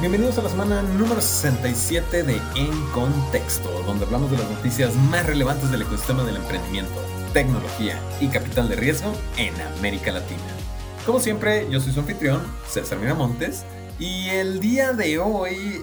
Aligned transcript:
Bienvenidos 0.00 0.38
a 0.38 0.42
la 0.42 0.48
semana 0.48 0.80
número 0.80 1.20
67 1.20 2.22
de 2.22 2.40
En 2.56 2.86
Contexto, 2.94 3.68
donde 3.84 4.06
hablamos 4.06 4.30
de 4.30 4.38
las 4.38 4.48
noticias 4.48 4.94
más 4.96 5.26
relevantes 5.26 5.70
del 5.70 5.82
ecosistema 5.82 6.24
del 6.24 6.36
emprendimiento, 6.36 6.90
tecnología 7.34 8.00
y 8.18 8.28
capital 8.28 8.70
de 8.70 8.76
riesgo 8.76 9.12
en 9.36 9.52
América 9.76 10.10
Latina. 10.10 10.40
Como 11.04 11.20
siempre, 11.20 11.66
yo 11.70 11.80
soy 11.80 11.92
su 11.92 12.00
anfitrión, 12.00 12.40
César 12.66 12.98
Miramontes, 12.98 13.66
y 13.98 14.30
el 14.30 14.60
día 14.60 14.94
de 14.94 15.18
hoy 15.18 15.82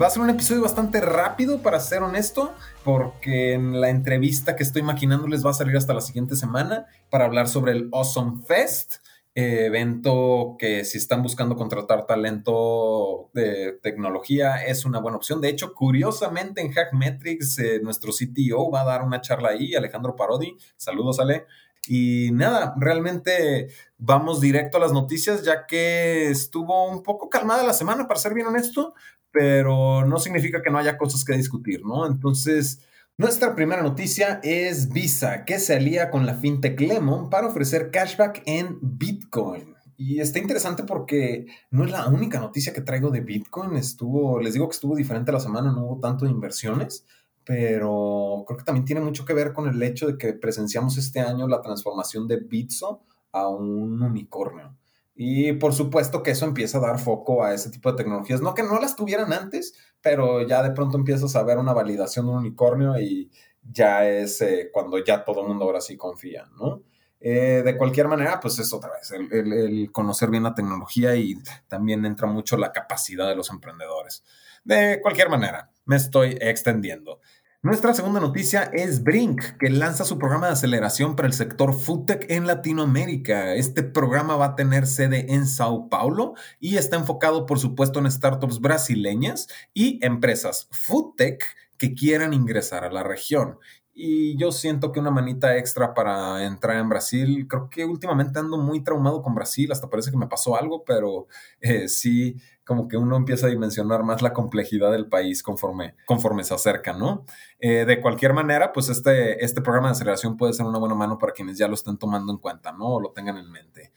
va 0.00 0.06
a 0.06 0.10
ser 0.10 0.22
un 0.22 0.30
episodio 0.30 0.62
bastante 0.62 1.00
rápido, 1.00 1.58
para 1.58 1.80
ser 1.80 2.04
honesto, 2.04 2.54
porque 2.84 3.54
en 3.54 3.80
la 3.80 3.88
entrevista 3.88 4.54
que 4.54 4.62
estoy 4.62 4.82
maquinándoles 4.82 5.44
va 5.44 5.50
a 5.50 5.54
salir 5.54 5.76
hasta 5.76 5.92
la 5.92 6.02
siguiente 6.02 6.36
semana 6.36 6.86
para 7.10 7.24
hablar 7.24 7.48
sobre 7.48 7.72
el 7.72 7.88
Awesome 7.90 8.42
Fest 8.46 8.98
evento 9.34 10.56
que 10.58 10.84
si 10.84 10.98
están 10.98 11.22
buscando 11.22 11.56
contratar 11.56 12.06
talento 12.06 13.30
de 13.32 13.78
tecnología 13.82 14.64
es 14.64 14.84
una 14.84 15.00
buena 15.00 15.16
opción. 15.16 15.40
De 15.40 15.48
hecho, 15.48 15.74
curiosamente 15.74 16.60
en 16.60 16.72
Hackmetrics, 16.72 17.58
eh, 17.58 17.80
nuestro 17.82 18.12
CTO 18.12 18.70
va 18.70 18.82
a 18.82 18.86
dar 18.86 19.02
una 19.02 19.20
charla 19.20 19.50
ahí, 19.50 19.74
Alejandro 19.74 20.16
Parodi. 20.16 20.56
Saludos, 20.76 21.20
Ale. 21.20 21.46
Y 21.86 22.30
nada, 22.32 22.74
realmente 22.78 23.68
vamos 23.96 24.40
directo 24.40 24.76
a 24.76 24.80
las 24.80 24.92
noticias, 24.92 25.44
ya 25.44 25.66
que 25.66 26.28
estuvo 26.28 26.88
un 26.90 27.02
poco 27.02 27.28
calmada 27.28 27.64
la 27.64 27.72
semana, 27.72 28.06
para 28.06 28.20
ser 28.20 28.34
bien 28.34 28.46
honesto, 28.46 28.94
pero 29.30 30.04
no 30.04 30.18
significa 30.18 30.60
que 30.60 30.70
no 30.70 30.78
haya 30.78 30.98
cosas 30.98 31.24
que 31.24 31.32
discutir, 31.32 31.84
¿no? 31.84 32.06
Entonces, 32.06 32.82
nuestra 33.20 33.54
primera 33.54 33.82
noticia 33.82 34.40
es 34.42 34.88
Visa, 34.88 35.44
que 35.44 35.58
se 35.58 35.74
alía 35.74 36.10
con 36.10 36.24
la 36.24 36.36
fintech 36.36 36.80
Lemon 36.80 37.28
para 37.28 37.48
ofrecer 37.48 37.90
cashback 37.90 38.42
en 38.46 38.78
Bitcoin. 38.80 39.74
Y 39.98 40.20
está 40.20 40.38
interesante 40.38 40.84
porque 40.84 41.44
no 41.70 41.84
es 41.84 41.90
la 41.90 42.08
única 42.08 42.40
noticia 42.40 42.72
que 42.72 42.80
traigo 42.80 43.10
de 43.10 43.20
Bitcoin. 43.20 43.76
Estuvo, 43.76 44.40
les 44.40 44.54
digo 44.54 44.66
que 44.66 44.72
estuvo 44.72 44.96
diferente 44.96 45.32
la 45.32 45.38
semana, 45.38 45.70
no 45.70 45.84
hubo 45.84 46.00
tanto 46.00 46.24
de 46.24 46.30
inversiones, 46.30 47.04
pero 47.44 48.42
creo 48.46 48.56
que 48.56 48.64
también 48.64 48.86
tiene 48.86 49.02
mucho 49.02 49.26
que 49.26 49.34
ver 49.34 49.52
con 49.52 49.68
el 49.68 49.82
hecho 49.82 50.06
de 50.06 50.16
que 50.16 50.32
presenciamos 50.32 50.96
este 50.96 51.20
año 51.20 51.46
la 51.46 51.60
transformación 51.60 52.26
de 52.26 52.38
Bitso 52.38 53.02
a 53.32 53.48
un 53.48 54.02
unicornio. 54.02 54.78
Y 55.22 55.52
por 55.52 55.74
supuesto 55.74 56.22
que 56.22 56.30
eso 56.30 56.46
empieza 56.46 56.78
a 56.78 56.80
dar 56.80 56.98
foco 56.98 57.44
a 57.44 57.52
ese 57.52 57.68
tipo 57.68 57.90
de 57.90 57.98
tecnologías. 57.98 58.40
No 58.40 58.54
que 58.54 58.62
no 58.62 58.80
las 58.80 58.96
tuvieran 58.96 59.34
antes, 59.34 59.74
pero 60.00 60.46
ya 60.46 60.62
de 60.62 60.70
pronto 60.70 60.96
empiezas 60.96 61.36
a 61.36 61.42
ver 61.42 61.58
una 61.58 61.74
validación 61.74 62.24
de 62.24 62.32
un 62.32 62.38
unicornio 62.38 62.98
y 62.98 63.30
ya 63.62 64.08
es 64.08 64.40
eh, 64.40 64.70
cuando 64.72 64.96
ya 65.04 65.22
todo 65.22 65.42
el 65.42 65.48
mundo 65.48 65.66
ahora 65.66 65.82
sí 65.82 65.98
confía, 65.98 66.48
¿no? 66.58 66.84
Eh, 67.20 67.60
de 67.62 67.76
cualquier 67.76 68.08
manera, 68.08 68.40
pues 68.40 68.58
es 68.60 68.72
otra 68.72 68.92
vez 68.92 69.10
el, 69.10 69.90
conocer 69.92 70.30
bien 70.30 70.44
la 70.44 70.54
tecnología 70.54 71.14
y 71.14 71.36
también 71.68 72.06
entra 72.06 72.26
mucho 72.26 72.56
la 72.56 72.72
capacidad 72.72 73.28
de 73.28 73.36
los 73.36 73.50
emprendedores. 73.50 74.24
De 74.64 75.00
cualquier 75.02 75.28
manera, 75.28 75.70
me 75.84 75.96
estoy 75.96 76.38
extendiendo. 76.40 77.20
Nuestra 77.62 77.92
segunda 77.92 78.20
noticia 78.20 78.62
es 78.72 79.02
Brink, 79.02 79.42
que 79.58 79.68
lanza 79.68 80.06
su 80.06 80.16
programa 80.16 80.46
de 80.46 80.54
aceleración 80.54 81.14
para 81.14 81.28
el 81.28 81.34
sector 81.34 81.74
foodtech 81.74 82.24
en 82.30 82.46
Latinoamérica. 82.46 83.54
Este 83.54 83.82
programa 83.82 84.36
va 84.36 84.46
a 84.46 84.56
tener 84.56 84.86
sede 84.86 85.34
en 85.34 85.46
Sao 85.46 85.90
Paulo 85.90 86.32
y 86.58 86.78
está 86.78 86.96
enfocado, 86.96 87.44
por 87.44 87.58
supuesto, 87.58 87.98
en 87.98 88.10
startups 88.10 88.60
brasileñas 88.60 89.46
y 89.74 90.02
empresas 90.02 90.68
foodtech 90.70 91.44
que 91.76 91.92
quieran 91.92 92.32
ingresar 92.32 92.84
a 92.84 92.90
la 92.90 93.02
región. 93.02 93.58
Y 94.02 94.34
yo 94.38 94.50
siento 94.50 94.92
que 94.92 95.00
una 95.00 95.10
manita 95.10 95.58
extra 95.58 95.92
para 95.92 96.46
entrar 96.46 96.78
en 96.78 96.88
Brasil, 96.88 97.46
creo 97.46 97.68
que 97.68 97.84
últimamente 97.84 98.38
ando 98.38 98.56
muy 98.56 98.82
traumado 98.82 99.20
con 99.20 99.34
Brasil, 99.34 99.70
hasta 99.70 99.90
parece 99.90 100.10
que 100.10 100.16
me 100.16 100.26
pasó 100.26 100.56
algo, 100.56 100.84
pero 100.86 101.26
eh, 101.60 101.86
sí, 101.86 102.40
como 102.64 102.88
que 102.88 102.96
uno 102.96 103.14
empieza 103.14 103.46
a 103.46 103.50
dimensionar 103.50 104.02
más 104.02 104.22
la 104.22 104.32
complejidad 104.32 104.90
del 104.90 105.06
país 105.06 105.42
conforme, 105.42 105.96
conforme 106.06 106.44
se 106.44 106.54
acerca, 106.54 106.94
¿no? 106.94 107.26
Eh, 107.58 107.84
de 107.84 108.00
cualquier 108.00 108.32
manera, 108.32 108.72
pues 108.72 108.88
este, 108.88 109.44
este 109.44 109.60
programa 109.60 109.88
de 109.88 109.92
aceleración 109.92 110.38
puede 110.38 110.54
ser 110.54 110.64
una 110.64 110.78
buena 110.78 110.94
mano 110.94 111.18
para 111.18 111.34
quienes 111.34 111.58
ya 111.58 111.68
lo 111.68 111.74
estén 111.74 111.98
tomando 111.98 112.32
en 112.32 112.38
cuenta, 112.38 112.72
¿no? 112.72 112.94
O 112.94 113.00
lo 113.02 113.10
tengan 113.10 113.36
en 113.36 113.50
mente. 113.50 113.92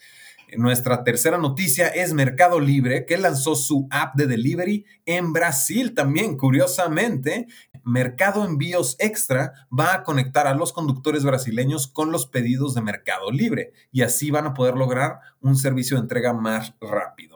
Nuestra 0.58 1.04
tercera 1.04 1.38
noticia 1.38 1.88
es 1.88 2.14
Mercado 2.14 2.60
Libre, 2.60 3.06
que 3.06 3.18
lanzó 3.18 3.56
su 3.56 3.88
app 3.90 4.16
de 4.16 4.28
delivery 4.28 4.86
en 5.06 5.34
Brasil 5.34 5.94
también, 5.94 6.38
curiosamente. 6.38 7.48
Mercado 7.84 8.46
Envíos 8.46 8.96
Extra 9.00 9.54
va 9.78 9.94
a 9.94 10.04
conectar 10.04 10.48
a 10.48 10.54
los 10.54 10.72
conductores 10.72 11.24
brasileños 11.24 11.88
con 11.88 12.12
los 12.12 12.28
pedidos 12.28 12.76
de 12.76 12.82
Mercado 12.82 13.32
Libre 13.32 13.74
y 13.92 14.04
así 14.04 14.32
van 14.32 14.46
a 14.46 14.54
poder 14.54 14.76
lograr 14.76 15.20
un 15.42 15.56
servicio 15.56 15.98
de 15.98 16.04
entrega 16.04 16.34
más 16.34 16.74
rápido. 16.80 17.33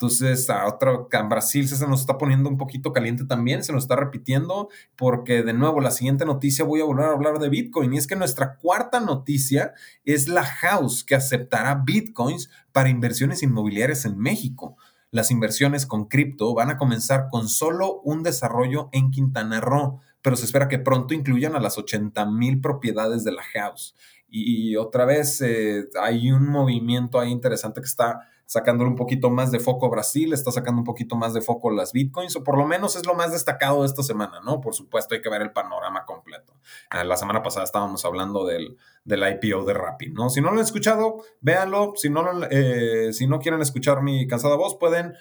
Entonces, 0.00 0.48
a 0.48 0.66
otro, 0.66 1.10
en 1.12 1.28
Brasil 1.28 1.68
se 1.68 1.86
nos 1.86 2.00
está 2.00 2.16
poniendo 2.16 2.48
un 2.48 2.56
poquito 2.56 2.90
caliente 2.90 3.26
también, 3.26 3.62
se 3.62 3.70
nos 3.70 3.84
está 3.84 3.96
repitiendo, 3.96 4.70
porque 4.96 5.42
de 5.42 5.52
nuevo, 5.52 5.82
la 5.82 5.90
siguiente 5.90 6.24
noticia 6.24 6.64
voy 6.64 6.80
a 6.80 6.84
volver 6.84 7.04
a 7.04 7.12
hablar 7.12 7.38
de 7.38 7.50
Bitcoin. 7.50 7.92
Y 7.92 7.98
es 7.98 8.06
que 8.06 8.16
nuestra 8.16 8.56
cuarta 8.56 9.00
noticia 9.00 9.74
es 10.06 10.26
la 10.26 10.42
House 10.42 11.04
que 11.04 11.16
aceptará 11.16 11.82
Bitcoins 11.84 12.48
para 12.72 12.88
inversiones 12.88 13.42
inmobiliarias 13.42 14.06
en 14.06 14.16
México. 14.16 14.78
Las 15.10 15.30
inversiones 15.30 15.84
con 15.84 16.06
cripto 16.06 16.54
van 16.54 16.70
a 16.70 16.78
comenzar 16.78 17.28
con 17.30 17.50
solo 17.50 18.00
un 18.00 18.22
desarrollo 18.22 18.88
en 18.92 19.10
Quintana 19.10 19.60
Roo, 19.60 20.00
pero 20.22 20.36
se 20.36 20.44
espera 20.44 20.68
que 20.68 20.78
pronto 20.78 21.14
incluyan 21.14 21.54
a 21.54 21.60
las 21.60 21.78
80 21.78 22.26
mil 22.26 22.60
propiedades 22.60 23.24
de 23.24 23.32
la 23.32 23.42
House. 23.42 23.94
Y, 24.32 24.76
otra 24.76 25.04
vez 25.04 25.40
eh, 25.40 25.88
hay 26.00 26.30
un 26.30 26.48
movimiento 26.48 27.18
ahí 27.18 27.30
interesante 27.30 27.80
que 27.80 27.88
está 27.88 28.20
sacándole 28.50 28.90
un 28.90 28.96
poquito 28.96 29.30
más 29.30 29.52
de 29.52 29.60
foco 29.60 29.86
a 29.86 29.90
Brasil, 29.90 30.32
está 30.32 30.50
sacando 30.50 30.80
un 30.80 30.84
poquito 30.84 31.14
más 31.14 31.32
de 31.34 31.40
foco 31.40 31.70
las 31.70 31.92
bitcoins, 31.92 32.34
o 32.34 32.42
por 32.42 32.58
lo 32.58 32.66
menos 32.66 32.96
es 32.96 33.06
lo 33.06 33.14
más 33.14 33.30
destacado 33.30 33.82
de 33.82 33.86
esta 33.86 34.02
semana, 34.02 34.40
¿no? 34.44 34.60
Por 34.60 34.74
supuesto, 34.74 35.14
hay 35.14 35.22
que 35.22 35.30
ver 35.30 35.42
el 35.42 35.52
panorama 35.52 36.04
completo. 36.04 36.54
Ah, 36.90 37.04
la 37.04 37.16
semana 37.16 37.44
pasada 37.44 37.64
estábamos 37.64 38.04
hablando 38.04 38.44
del, 38.44 38.76
del 39.04 39.22
IPO 39.40 39.64
de 39.64 39.74
Rappi, 39.74 40.10
¿no? 40.10 40.30
Si 40.30 40.40
no 40.40 40.48
lo 40.48 40.54
han 40.54 40.64
escuchado, 40.64 41.22
véanlo. 41.40 41.92
Si 41.94 42.10
no, 42.10 42.24
eh, 42.50 43.12
si 43.12 43.28
no 43.28 43.38
quieren 43.38 43.60
escuchar 43.60 44.02
mi 44.02 44.26
cansada 44.26 44.56
voz, 44.56 44.76
pueden 44.76 45.14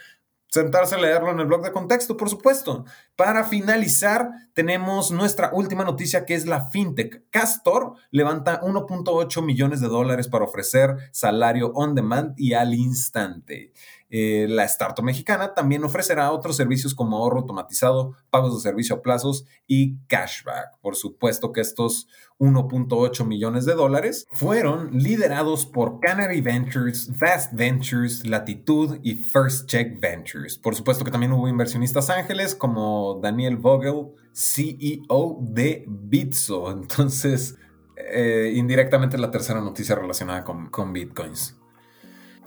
sentarse 0.49 0.95
a 0.95 0.99
leerlo 0.99 1.31
en 1.31 1.39
el 1.39 1.45
blog 1.45 1.63
de 1.63 1.71
contexto, 1.71 2.17
por 2.17 2.29
supuesto. 2.29 2.85
Para 3.15 3.43
finalizar, 3.43 4.29
tenemos 4.53 5.11
nuestra 5.11 5.51
última 5.53 5.83
noticia 5.83 6.25
que 6.25 6.33
es 6.33 6.45
la 6.45 6.67
fintech. 6.69 7.23
Castor 7.29 7.93
levanta 8.11 8.61
1.8 8.61 9.43
millones 9.43 9.79
de 9.79 9.87
dólares 9.87 10.27
para 10.27 10.45
ofrecer 10.45 10.95
salario 11.11 11.71
on 11.75 11.95
demand 11.95 12.33
y 12.37 12.53
al 12.53 12.73
instante. 12.73 13.71
Eh, 14.09 14.47
la 14.49 14.63
startup 14.65 15.03
mexicana 15.03 15.53
también 15.53 15.83
ofrecerá 15.83 16.31
otros 16.31 16.55
servicios 16.55 16.95
como 16.95 17.17
ahorro 17.17 17.39
automatizado, 17.39 18.15
pagos 18.29 18.55
de 18.55 18.61
servicio 18.61 18.95
a 18.95 19.01
plazos 19.01 19.45
y 19.67 19.97
cashback. 20.07 20.79
Por 20.81 20.95
supuesto 20.95 21.51
que 21.51 21.61
estos 21.61 22.07
1.8 22.39 23.25
millones 23.25 23.65
de 23.65 23.75
dólares 23.75 24.25
fueron 24.31 24.97
liderados 24.97 25.65
por 25.65 25.99
Canary 25.99 26.41
Ventures, 26.41 27.11
Vast 27.19 27.53
Ventures, 27.53 28.25
Latitud 28.25 28.97
y 29.03 29.15
First 29.15 29.69
Check 29.69 29.99
Ventures. 29.99 30.57
Por 30.57 30.75
supuesto 30.75 31.03
que 31.03 31.11
también 31.11 31.33
hubo 31.33 31.47
inversionistas 31.47 32.09
ángeles 32.09 32.55
como 32.55 33.19
Daniel 33.21 33.57
Vogel, 33.57 34.07
CEO 34.33 35.37
de 35.41 35.85
Bitso. 35.87 36.71
Entonces, 36.71 37.57
eh, 37.95 38.53
indirectamente 38.55 39.17
la 39.17 39.29
tercera 39.29 39.59
noticia 39.59 39.95
relacionada 39.95 40.43
con, 40.43 40.69
con 40.69 40.93
bitcoins. 40.93 41.58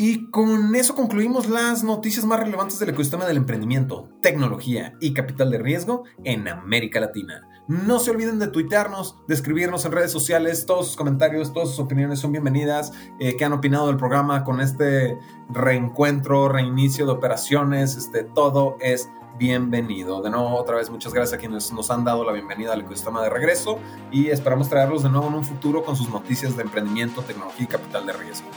Y 0.05 0.33
con 0.33 0.75
eso 0.75 0.97
concluimos 0.97 1.49
las 1.49 1.85
noticias 1.85 2.25
más 2.25 2.41
relevantes 2.41 2.81
del 2.81 2.89
ecosistema 2.89 3.25
del 3.25 3.37
emprendimiento, 3.37 4.09
tecnología 4.21 4.97
y 4.99 5.15
capital 5.15 5.53
de 5.53 5.59
riesgo 5.59 6.03
en 6.25 6.49
América 6.49 6.99
Latina. 6.99 7.49
No 7.69 8.01
se 8.01 8.11
olviden 8.11 8.41
de 8.41 8.49
tuitearnos, 8.49 9.17
de 9.29 9.35
escribirnos 9.35 9.85
en 9.85 9.93
redes 9.93 10.11
sociales. 10.11 10.67
Todos 10.67 10.89
sus 10.89 10.97
comentarios, 10.97 11.53
todas 11.53 11.69
sus 11.69 11.79
opiniones 11.79 12.19
son 12.19 12.33
bienvenidas. 12.33 12.93
Eh, 13.21 13.37
¿Qué 13.37 13.45
han 13.45 13.53
opinado 13.53 13.87
del 13.87 13.97
programa 13.97 14.43
con 14.43 14.61
este 14.61 15.17
reencuentro, 15.51 16.49
reinicio 16.49 17.07
de 17.07 17.13
operaciones? 17.13 17.95
Este, 17.95 18.25
todo 18.25 18.79
es 18.81 19.09
bienvenido. 19.39 20.21
De 20.21 20.31
nuevo, 20.31 20.57
otra 20.57 20.79
vez, 20.79 20.91
muchas 20.91 21.15
gracias 21.15 21.39
a 21.39 21.41
quienes 21.41 21.73
nos 21.73 21.93
han 21.93 22.03
dado 22.03 22.25
la 22.25 22.33
bienvenida 22.33 22.73
al 22.73 22.81
ecosistema 22.81 23.23
de 23.23 23.31
regreso 23.31 23.79
y 24.11 24.31
esperamos 24.31 24.69
traerlos 24.69 25.05
de 25.05 25.11
nuevo 25.11 25.29
en 25.29 25.35
un 25.35 25.45
futuro 25.45 25.85
con 25.85 25.95
sus 25.95 26.09
noticias 26.09 26.57
de 26.57 26.63
emprendimiento, 26.63 27.23
tecnología 27.23 27.67
y 27.67 27.69
capital 27.69 28.05
de 28.05 28.15
riesgo. 28.15 28.49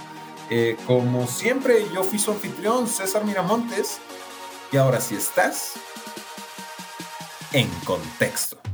Eh, 0.50 0.78
como 0.86 1.28
siempre, 1.28 1.86
yo 1.94 2.04
fui 2.04 2.20
su 2.20 2.32
anfitrión, 2.32 2.88
César 2.88 3.26
Miramontes, 3.26 3.98
y 4.72 4.78
ahora 4.78 5.02
sí 5.02 5.16
estás 5.16 5.74
en 7.52 7.70
contexto. 7.86 8.65